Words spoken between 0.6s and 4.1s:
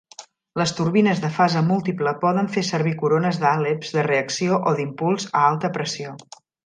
turbines de fase múltiple poden fer servir corones d'àleps de